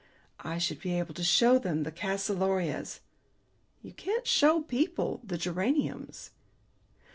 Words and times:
I 0.39 0.57
should 0.57 0.79
be 0.79 0.97
able 0.97 1.13
to 1.13 1.23
show 1.23 1.59
them 1.59 1.83
the 1.83 1.91
calceolarias; 1.91 3.01
you 3.83 3.93
can't 3.93 4.25
show 4.25 4.61
people 4.63 5.21
the 5.23 5.37
geraniums." 5.37 6.31